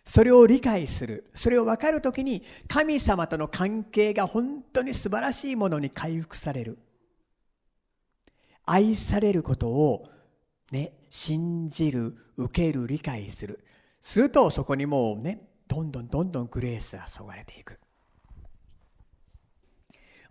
[0.06, 1.30] それを理解する。
[1.34, 6.78] それを分かるときに神様との関係が本当に素晴らしいものに回復される。
[8.66, 10.10] 愛されることを
[10.72, 13.64] ね、信じる、受ける、理解する。
[14.02, 17.80] するとそこにもうね、どんどんどんどんグレースが注がれていく。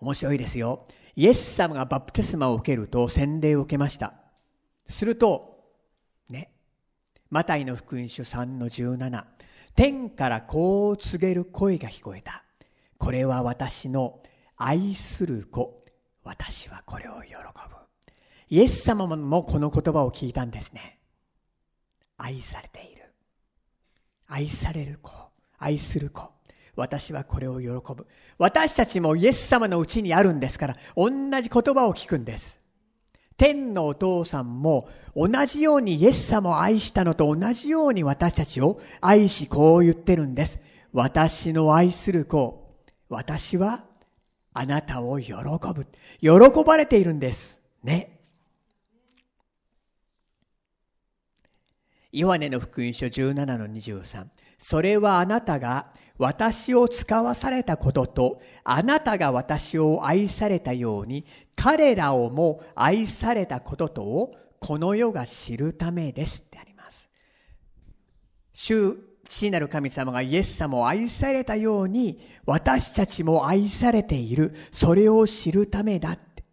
[0.05, 0.87] 面白いですよ。
[1.17, 4.13] イエス様がバプテスマを受けると洗礼を受けました。
[4.87, 5.65] すると、
[6.29, 6.53] ね、
[7.31, 9.25] マタイの福音書3の17、
[9.75, 12.45] 天からこう告げる声が聞こえた。
[12.99, 14.21] これは私の
[14.59, 15.83] 愛する子。
[16.23, 17.41] 私はこれを喜ぶ。
[18.51, 20.99] イエス様もこの言葉を聞いたんですね。
[22.19, 23.11] 愛されている。
[24.27, 25.11] 愛される子。
[25.59, 26.31] 愛する子。
[26.77, 28.07] 私はこれを喜ぶ。
[28.39, 31.09] 私たちもイエス様のうちにあるんですから、同
[31.41, 32.61] じ言葉を聞くんです。
[33.37, 40.61] 天のお父さんも同じようにイエス様を愛したのと同じように私たちを愛しこう言ってるんです。
[40.93, 42.73] 私の愛する子、
[43.09, 43.85] 私は
[44.53, 45.33] あなたを喜
[45.75, 45.87] ぶ。
[46.21, 47.61] 喜ばれているんです。
[47.83, 48.21] ね。
[52.13, 54.27] ヨハネの福音書17の23。
[54.59, 67.11] それはあなたが私を使わされたことと、あなたが私を愛されたように、彼らをも愛されたこととを、この世が知るためですってあります。
[68.53, 68.97] 主、
[69.29, 74.55] 父なる神様がイエス様を愛されたように、私たちも愛されている。
[74.71, 76.45] それを知るためだって。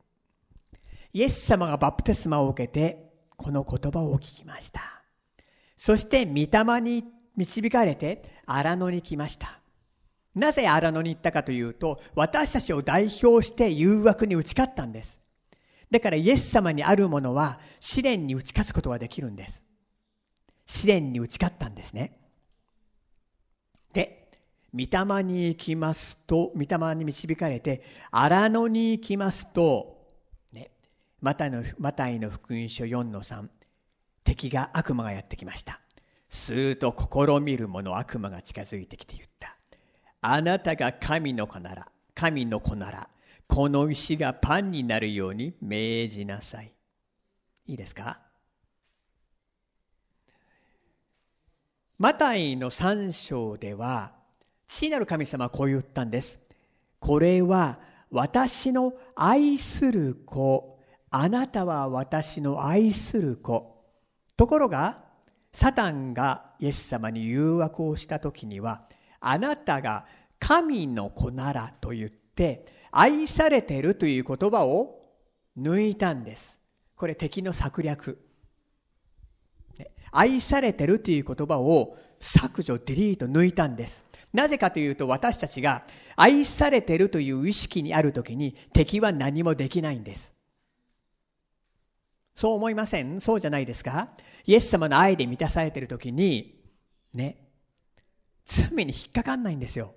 [1.13, 4.81] イエス様がバプテスマを受けて、この言葉を聞きました。
[5.77, 7.03] そして、御霊に
[7.35, 9.59] 導かれて荒野に来ました。
[10.35, 15.21] なぜ荒野に行ったかというと、私たちを代表して誘惑に打ち勝ったんです。
[15.89, 19.65] だからイエス様にあるものは試練に打ち勝つことができるんです。
[20.65, 22.17] 試練に打ち勝ったんですね。
[23.91, 24.29] で、
[24.73, 30.01] 御霊に行きますと、御霊に導かれて、荒野に行きますと、
[30.53, 30.71] ね、
[31.19, 33.49] マタイのマタイの福音書4-3、
[34.23, 35.80] 敵が悪魔がやってきました。
[36.31, 39.57] すると試みる者悪魔が近づいてきて言った。
[40.21, 43.09] あなたが神の子なら、神の子なら、
[43.47, 46.73] この石がパンになるように命じなさい。
[47.67, 48.21] いいですか？
[51.99, 54.13] マタイの三章では、
[54.67, 56.39] 父なる神様はこう言ったんです。
[56.99, 60.79] これは私の愛する子。
[61.09, 63.83] あなたは私の愛する子。
[64.37, 65.10] ところが、
[65.53, 68.87] サタンがイエス様に誘惑をした時には、
[69.19, 70.05] あなたが
[70.39, 75.01] 神の子ならと言って、愛されているという言葉を
[75.57, 76.59] 抜いたんです。
[76.95, 78.23] これ敵の策略。
[80.11, 84.05] 愛されてるという言葉を削除、デリート、抜いたんです。
[84.33, 85.83] なぜかというと私たちが
[86.15, 90.35] 愛されてるという意識にある時に敵は何もできないんです。
[92.35, 93.21] そう思いません？
[93.21, 94.09] そうじゃないですか？
[94.45, 96.59] イエス様の愛で満たされている時に、
[97.13, 97.37] ね、
[98.45, 99.93] 罪に引っかかんないんですよ。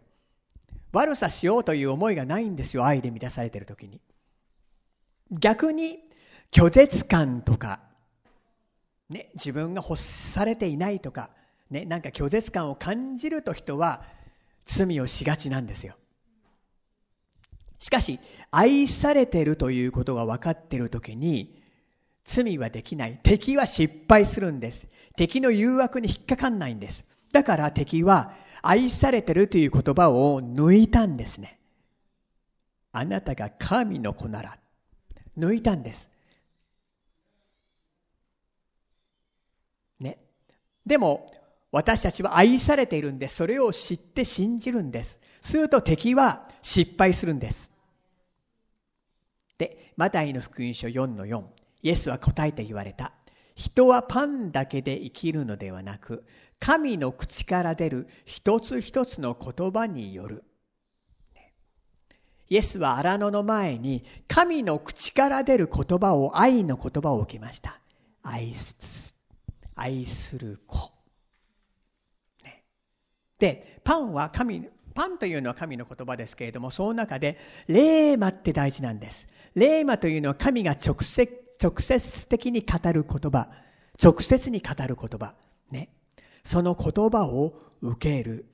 [0.92, 4.00] 悪さしようという思いがないんですよ、愛で満たされている時に。
[5.30, 5.98] 逆に、
[6.52, 7.80] 拒絶感とか、
[9.08, 11.30] ね、自分が欲されていないとか、
[11.70, 14.04] ね、なんか拒絶感を感じると人は
[14.64, 15.96] 罪をしがちなんですよ。
[17.80, 18.20] しかし、
[18.50, 21.60] 愛されてるということが分かっている時に、
[22.24, 23.20] 罪はできない。
[23.22, 24.88] 敵は失敗するんです。
[25.16, 27.04] 敵の誘惑に引っかかんないんです。
[27.32, 31.58] だから敵は愛されてるという言葉を抜いたんですね。
[32.92, 34.58] あなたが神の子なら。
[35.36, 36.10] 抜いたんです。
[40.00, 40.18] ね。
[40.86, 41.30] でも、
[41.72, 43.28] 私たちは愛されているんで。
[43.28, 45.20] それを知って信じるんです。
[45.42, 47.70] すると敵は失敗するんです。
[49.58, 51.42] で、マタイの福音書4の4。
[51.84, 53.12] イエスは答えて言われた。
[53.54, 56.24] 人はパンだけで生きるのではなく、
[56.58, 60.44] 神の口から出る一つ一つの言葉による。
[62.48, 67.78] イエスは荒野の前に神の口から出る言葉を愛の言葉を受けました。
[68.22, 69.14] 愛す、
[69.74, 70.90] 愛する子。
[72.42, 72.64] ね、
[73.38, 79.26] で、パンは神、パンというのは神の言葉ですけれども、その中で、霊魔って大事なんです。
[79.54, 83.50] 霊魔というのは神が直接、直接的に語る言葉。
[84.02, 85.34] 直接に語る言葉。
[85.70, 85.90] ね。
[86.44, 88.46] その言葉を受ける。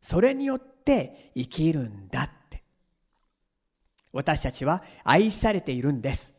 [0.00, 2.62] それによって生きるんだって。
[4.12, 6.34] 私たちは愛されているんです。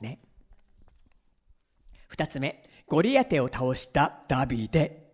[0.00, 0.20] ね。
[2.08, 5.06] 二つ目、ゴリアテを倒したダビデ。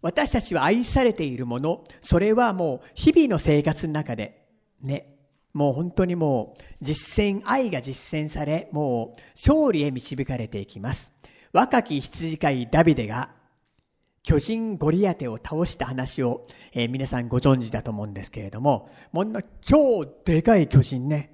[0.00, 4.46] 私たちは愛されているもの、それはもう日々の生活の中で、
[4.80, 5.17] ね、
[5.52, 11.12] もう本当にもう実践、愛が実践され、もう勝利へ導かれていきます。
[11.52, 13.30] 若き羊飼いダビデが
[14.22, 21.32] 巨人ゴリアテを倒した話を、えー、皆さんご存知だと思うんですけれども、もんな超でかい巨人ね、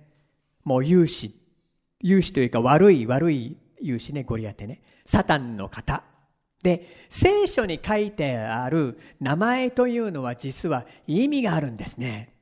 [0.62, 1.34] もう勇士、
[2.00, 6.04] 勇士というか悪い悪い勇士ね、ゴリアテね、サタンの方。
[6.62, 12.33] で、聖書に書いてある名前というのは実は意味があるんですね。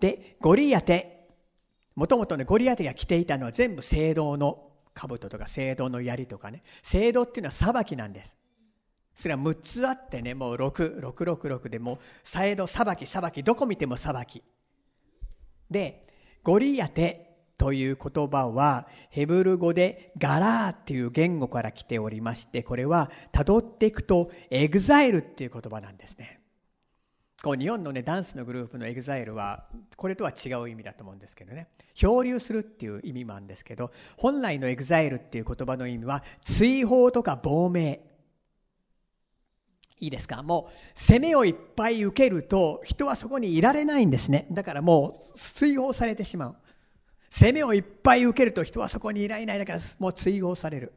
[0.00, 1.28] で、ゴリアテ、
[1.94, 8.36] もともとね、ゴリアテが着ていたのは全部青銅の兜とか青銅の槍とかね、青銅っていうのは裁きなんです。
[9.14, 14.42] それは6つあってね、もう6、666でもう、サイド裁き、裁き、どこ見ても裁き。
[15.70, 16.06] で、
[16.42, 26.42] ゴリアテという言葉は、ヘブル語でガラーっていう言語から来ておりまして、これは辿っていくと、 exile っていう言葉なんですね。
[27.42, 31.68] こう日本のね、ダンスのグループのエグザイルは、これとは違う意味だと思うんですけどね。
[31.94, 38.00] 漂流するっていう意味もあるんですけど、本来の exile っていう言葉の意味は、追放とか亡命。
[39.98, 40.42] いいですか？
[40.42, 44.46] もう責めをいっぱい受けると人はそこにいられないんですね。
[44.50, 46.56] だからもう追放されてしまう。
[47.30, 49.58] 責めをいっぱい受けると人はそこにいられない。
[49.58, 50.92] だからもう追放される。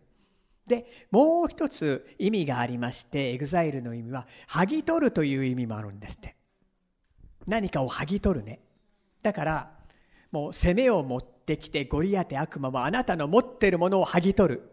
[0.70, 6.38] で、もう一つ意味がありまして、 exile の意味は、剥ぎ取るという意味もあるんですって。
[7.48, 8.60] 何かを剥ぎ取るね。
[9.24, 9.72] だから、
[10.32, 14.72] もう攻めを持ってきてゴリアテ悪魔もあなたの持ってるものを剥ぎ取る。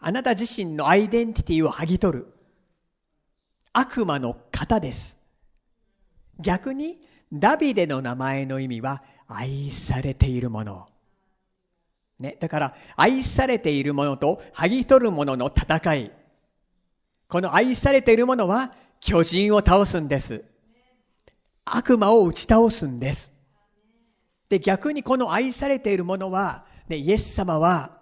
[0.00, 2.34] あなた自身のアイデンティティを剥ぎ取る。
[3.72, 5.16] 悪魔の型です。
[6.40, 7.00] 逆に、
[7.32, 10.88] ダビデの名前の意味は、愛されているもの。
[12.24, 16.12] ね、だから、愛されているものと剥ぎ取るものの戦い。
[17.28, 20.42] この愛されているものは、巨人を倒すんです。
[21.66, 23.30] 悪魔を打ち倒すんです。
[24.48, 28.00] で、逆にこの愛されているものは、ね、イエス様は、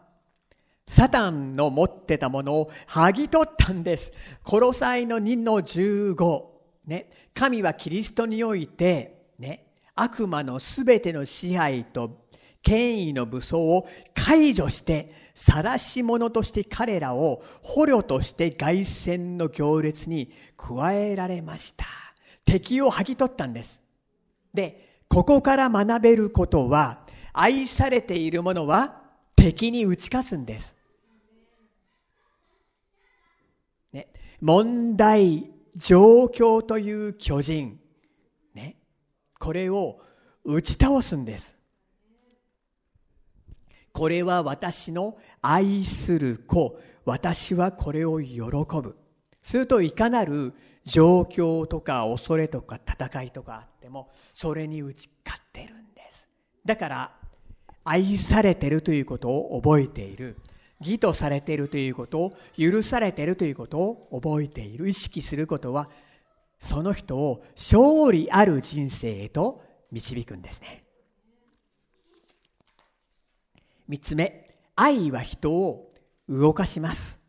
[0.87, 4.13] サタンの持ってたものを剥ぎ取ったんです。
[4.45, 6.45] コロサイの2の15。
[6.87, 12.23] ね、神はキリストにおいて、ね、悪魔のすべての支配と
[12.62, 21.87] 権威の武装を解除して、晒し者として彼らを捕虜として凱旋の行列に加えられました。
[22.44, 23.83] 敵を剥ぎ取ったんです。
[24.55, 29.01] で、ここから学べることは、愛されているものは
[29.37, 30.77] 敵に打ち勝つんです。
[33.92, 34.09] ね、
[34.40, 37.81] 問題、状況という巨人、
[38.55, 38.77] ね、
[39.38, 40.01] これを
[40.44, 41.57] 打ち倒すんです。
[43.93, 46.79] これは私の愛する子。
[47.05, 48.97] 私はこれを喜ぶ。
[49.43, 56.29] するといかなる状況とか恐れとか戦いとかあっても、それに打ち勝ってるんです。
[56.65, 57.13] だから、
[57.85, 60.37] 愛されてるということを覚えている。
[60.81, 64.89] 義とされているということを、許されているということを覚えている。
[64.89, 65.89] 意識することは、
[66.59, 70.82] その人を勝利ある人生へと導くんですね。
[73.93, 75.91] 三つ目、愛は人を
[76.27, 77.21] 動かします。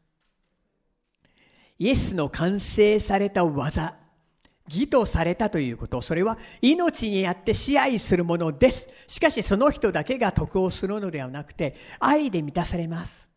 [1.77, 3.97] イエスの完成された技、
[4.69, 8.87] 義とされたということ、それは命にあって支配するものです。
[9.09, 13.29] しかしその人だけが得をするのではなくて、愛で満たされます。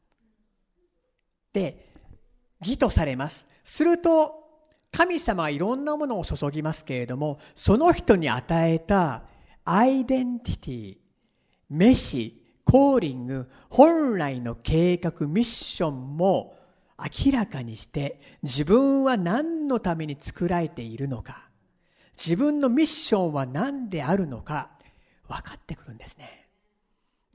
[1.53, 1.93] で、
[2.61, 3.49] 義とされます。
[3.65, 4.45] すると、
[4.93, 9.25] 神様はいろんなものを注ぎますけれども、その人に与えた
[9.65, 10.97] アイデンティティ、
[11.71, 16.59] メシ、コーリング、本来の計画、ミッションも
[16.99, 21.49] 明らかにして自分は何のために作られているのか
[22.17, 24.71] 自分のミッションは何であるのか
[25.29, 26.47] 分かってくるんですね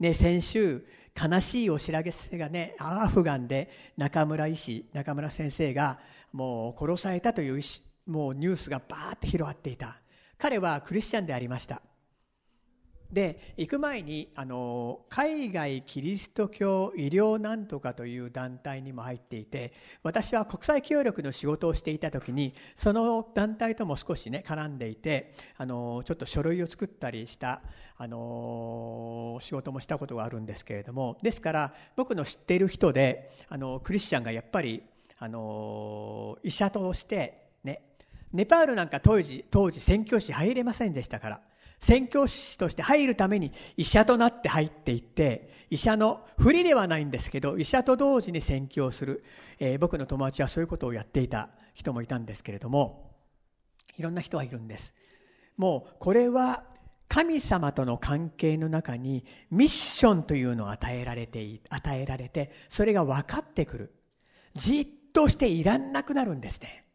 [0.00, 0.84] ね、先週、
[1.16, 6.00] 悲しいお知らせがね、アフガンで中村医師、中村先生が
[6.32, 7.60] もう殺されたという
[8.06, 10.00] もうニュースがバーッと広がっていた。
[10.38, 11.82] 彼はクリスチャンでありました。
[13.12, 27.60] で行く前にあの海外キリスト教医療なんとかという団体にも入っていて私は国際協力の仕事をしていた時にその団体とも少しね絡んでいてあのちょっと書類を作ったりした
[27.98, 34.82] あの仕事もしたことがあるんですけれどもですから僕の知っている人であのクリスチャンがやっぱり
[35.18, 37.82] あの医者としてね
[38.32, 41.40] ネパールなんか当時当時宣教師入れませんでしたから
[41.82, 49.24] 宣教師として入るために医者となって入っていって医者のふりではないんですけど医者と同時に宣教する、
[49.58, 53.10] えー、僕の友達はそういうことをやっていた人もいたんですけれども
[53.98, 54.94] いろんな人がいるんです。
[55.56, 56.64] もうこれは
[57.08, 63.94] 神様との関係の中にミッションというのが与えられて与えられてそれが分かってくる。
[64.54, 66.86] じっとしていらんなくなるんですね。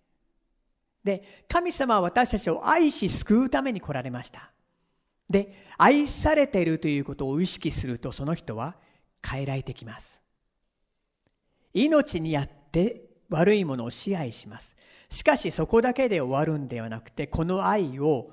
[1.04, 4.52] で神様は私たちを愛し救うために来られました。
[5.30, 8.76] で、愛されているということを意識すると、その人は
[9.26, 10.22] 変えられてきます。
[11.74, 14.76] 命にあって悪いものを支配します。
[15.10, 18.32] しかしそこだけで終わるんではなくて、この愛を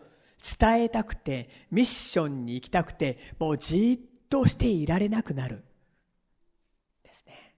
[0.60, 5.64] 伝えたくて、ミッションに行きたくて、もうじっとしていられなくなる。
[7.02, 7.54] ですね。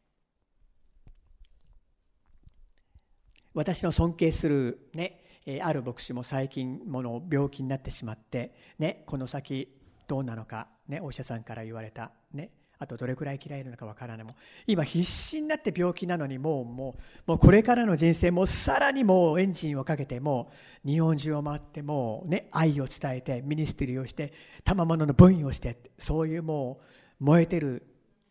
[3.54, 9.68] 私の尊敬するね、えある牧師も最近もの病気になってしまって、ね、この先
[10.08, 14.26] どうなのか、ね、お医者さんから言われた、ね、あとどれくらい嫌いなのかわからない。
[14.26, 14.32] も
[14.66, 20.50] 今必死になって病気なのにもうもうもうこれからの人生もさらにもうエンジンをかけても
[20.84, 24.32] う日本中を回ってもうね愛を伝えてミニストリーをして
[24.64, 26.80] 賜物の分与をしてそういうも
[27.20, 27.86] う燃えてる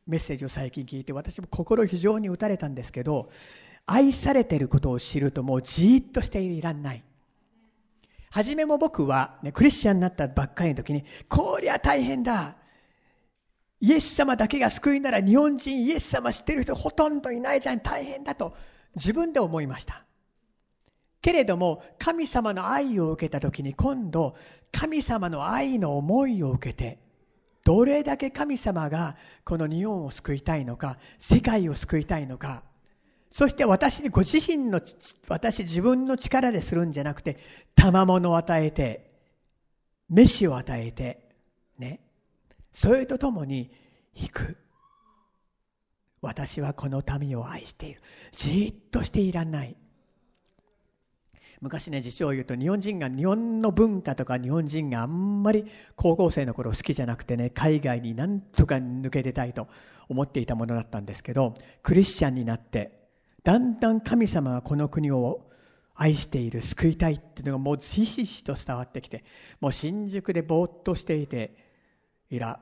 [0.06, 3.30] メッセージを最近聞いて私も心非常に打たれたんですけど
[3.86, 7.04] 愛されていることを知るともうじーっとしていらんない。
[8.32, 12.58] 初めも僕は、ね、クリスチャンになったばっかりの時に、こりゃ大変だ。
[13.80, 18.56] イエス様だけが救いなら日本人イエス様知ってる人ほとんどいないじゃん、大変だと
[18.96, 20.04] 自分で思いました。
[21.22, 24.36] けれども、神様の愛を受けた時に今度、
[24.72, 27.00] 神様の愛の思いを受けて、
[27.64, 32.64] どれだけ神様がこの日本を救いたいのか、世界を救いたいのか、
[33.30, 34.82] そして私にご自身の、
[35.28, 37.38] 私自分の力でするんじゃなくて、
[37.76, 39.12] 賜物を与えて、
[40.10, 41.30] 飯を与えて、
[41.78, 42.00] ね。
[42.72, 43.72] それとともに、
[44.14, 44.58] 行く。
[46.22, 48.02] 私はこの民を愛している。
[48.32, 49.76] じっとしていらない。
[51.62, 55.66] 昔ね、実を言うと日本人が、日本の文化とか日本人があんまり
[55.96, 59.68] 高校生の頃好きじゃなくてね、海外になんとか抜け出たいと
[60.10, 61.54] 思っていたものだったんですけど、
[61.84, 63.05] クリスチャンになって、
[63.46, 65.48] だんだん神様がこの国を
[65.94, 69.24] 愛している救いたいっていうのがもうひしひしと伝わってきて
[69.62, 71.56] もう新宿でぼーっとしていて
[72.30, 72.60] いら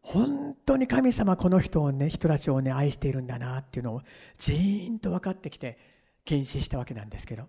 [0.00, 4.02] 本当に神様この人をね人たちをね愛しているんだなっていうのを
[4.38, 5.78] じーんと分かってきて
[6.24, 7.44] 検視したわけなんですけど。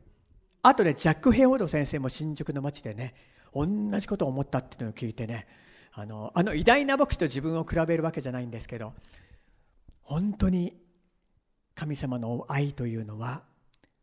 [0.64, 3.14] あとでジャック・ヘイォード先生も新宿の街でね
[3.54, 3.66] 同
[4.00, 5.48] じことを思ったっていうのを聞いてね
[5.94, 8.94] あのあの偉大な牧師と自分を比べるわけじゃないんですけど
[10.04, 10.76] 本当に
[11.78, 13.44] 神様の愛というのは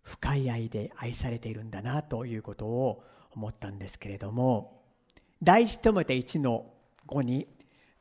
[0.03, 3.03] 深い愛で愛されているんだなということを
[3.33, 4.81] 思ったんですけれども
[5.43, 6.67] 第一テモテ1の
[7.09, 7.49] 5に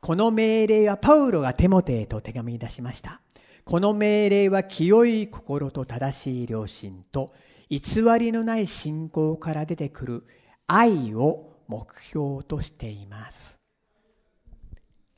[0.00, 3.20] この命令はパウロがテモテへと手紙に出しました。
[3.64, 7.32] この命令は清い心と正しい良心と
[7.70, 7.80] 偽
[8.18, 10.26] りのない信仰から出てくる
[10.66, 13.58] 愛を目標としています。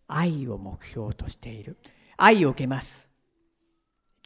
[0.07, 1.77] 愛を目標としている。
[2.17, 3.11] 愛を受けます。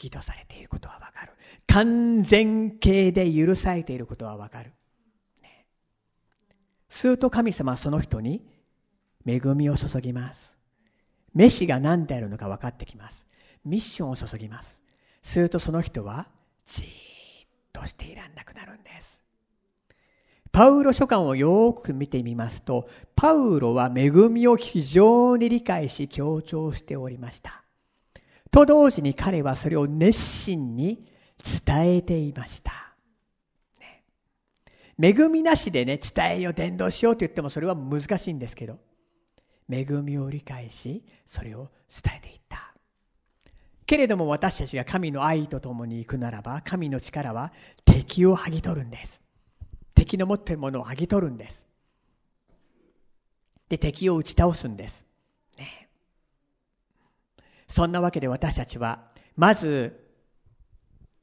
[0.01, 1.33] 義とされていることはわかる。
[1.67, 4.73] 完全形で許されていることはわかる。
[5.43, 5.67] ね、
[6.89, 8.43] すると神様はその人に
[9.27, 10.59] 恵みを注ぎます。
[11.35, 13.27] 飯が何であるのか分かってきます。
[13.65, 14.83] ミッションを注ぎます。
[15.23, 16.27] するとその人は
[16.65, 16.89] じーっ
[17.73, 19.21] としていらんなくなるんです。
[20.53, 27.63] パウロ書簡をよーく見てみますと、パウロは恵みを非常に理解し強調しておりました。
[28.51, 31.07] と同時に彼はそれを熱心に
[31.67, 32.73] 伝えていました。
[33.79, 34.05] ね、
[35.01, 38.79] 恵みなしでね、伝えよう、伝道しようと言ってもそれは難しいんですけど、
[39.71, 42.75] 恵みを理解し、それを伝えていった。
[43.87, 47.53] けれども私たちが神の愛と共に行くならば、神の力は
[47.85, 49.23] 敵を剥ぎ取るんです。
[49.95, 51.69] 敵の持っているものを剥ぎ取るんです。
[53.69, 55.07] で、敵を打ち倒すんです。
[57.71, 59.07] そんなわけで私たちは、
[59.37, 60.05] まず、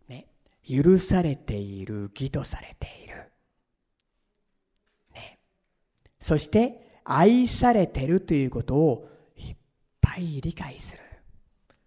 [0.07, 0.27] ね、
[0.65, 3.29] 許されている、義とされている。
[5.13, 5.39] ね。
[6.19, 9.55] そして、愛されてるということをいっ
[10.01, 11.03] ぱい理解する。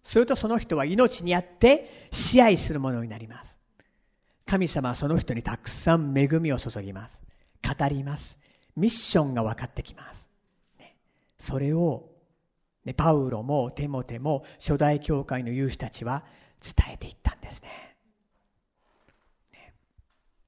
[0.03, 3.61] するとその人は命にあって支配するものになります。
[4.45, 7.25] 神様はその人にたくさん恵みを注ぎます。
[7.63, 8.39] 語ります。
[8.77, 10.29] ミッションが分かってきます。
[10.79, 10.97] ね、
[11.39, 12.11] それを、
[12.85, 16.25] ね、パウロもテモテも初代教会の有志たちは
[16.63, 17.69] 伝えていったんですね。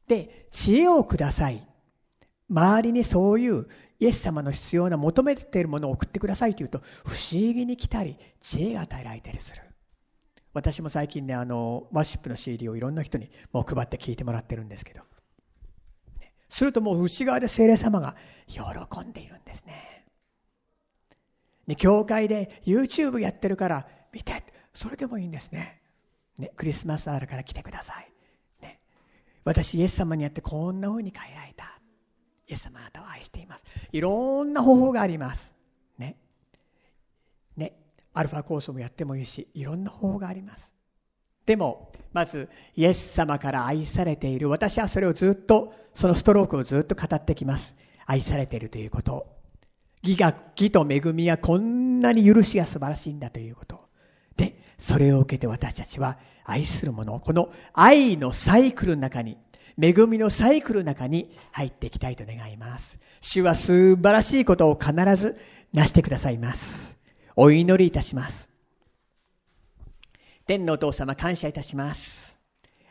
[0.09, 1.66] で、知恵をください。
[2.49, 3.66] 周りにそういう
[3.99, 9.62] イエス様の必要な求めているものを送ってくださいというと不思議に来たり知恵が与えられたりする。
[10.53, 15.01] 私も最近ね、あの、ワシップの CD をいろんな人にもう配って聞いてもらってるんですけど、
[16.51, 18.16] するともう内側で精霊様が
[18.49, 18.61] 喜
[19.01, 20.01] んでいるんですね。
[21.66, 25.80] ね、教会で YouTube やってるから見て、それでもいいんですね。
[26.38, 28.12] ね、クリスマスあるから来てください。
[28.62, 28.80] ね、
[29.44, 31.78] 私、イエス様にやってこんな風に変えられた。
[32.48, 33.64] イエス様あなたを愛しています。
[33.92, 35.54] いろんな方法があります。
[35.98, 36.16] ね。
[37.56, 37.74] ね。
[38.14, 40.74] アルファコースもやってもいいし、いろんな方法があります。
[41.46, 44.48] でも、まず、イエス様から愛されている。
[44.48, 47.76] 私はそれをずっと、そのストロークをずっと語ってきます。
[48.06, 49.32] 愛されているということ。
[50.03, 53.80] 義が、義と恵みはこんなに許しが素晴らしいんだということ。
[54.36, 59.38] で、それを受けて私たちは愛するもの、この愛のサイクルの中に、
[59.80, 62.98] 恵みのサイクルの中に入っていきたいと願います。
[63.20, 65.38] 主は素晴らしいことを必ず
[65.72, 66.98] 成してくださいます。
[67.36, 68.50] お祈りいたします。
[70.46, 72.38] 天のお父様感謝いたします。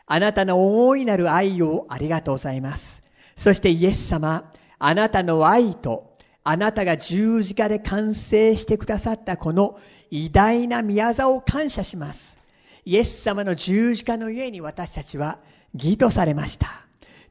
[0.06, 3.02] あなたの大いなる愛をありがとうございます。
[3.36, 6.11] そしてイエス様、あなたの愛と
[6.44, 9.78] あなたが十字架で完成してくださったこの
[10.10, 12.40] 偉大な宮沢を感謝します。
[12.84, 15.38] イエス様の十字架の家に私たちは
[15.74, 16.68] 義とされました。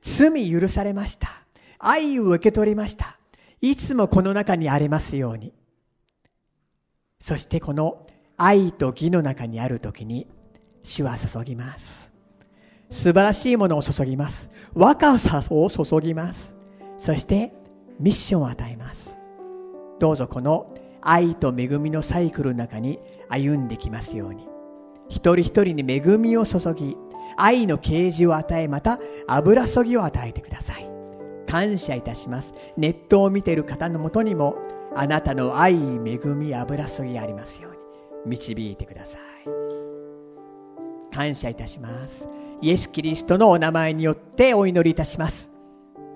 [0.01, 1.29] 罪許されました。
[1.77, 3.17] 愛を受け取りました。
[3.59, 5.53] いつもこの中にありますように。
[7.19, 8.07] そしてこの
[8.37, 10.27] 愛と義の中にある時に
[10.83, 12.11] 主は注ぎます。
[12.89, 14.49] 素晴らしいものを注ぎます。
[14.73, 16.55] 若さを注ぎます。
[16.97, 17.53] そして
[18.01, 19.19] ミッションを与えます。
[19.99, 20.67] どうぞこの
[21.01, 22.99] 愛と恵みのサイクルの中に
[23.29, 24.47] 歩んできますように。
[25.07, 26.97] 一人一人に恵みを注ぎ、
[27.37, 30.89] 愛の啓示を与え、また油注ぎを与えてください。
[31.47, 32.53] 感謝いたします。
[32.77, 34.55] ネットを見ている方のもとにも、
[34.95, 37.71] あなたの愛、恵み、油注ぎありますよう
[38.27, 39.21] に、導いてください。
[41.13, 42.29] 感謝いたします。
[42.61, 45.51] イエス・キリストのお名前によってお祈りいたします。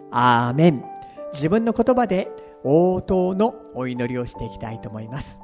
[0.09, 0.94] アーメン。
[1.35, 2.29] 自分の言葉で
[2.63, 5.41] 応答のお祈りをしていきたいと思います。